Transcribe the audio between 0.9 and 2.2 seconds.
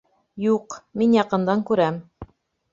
мин яҡындан күрәм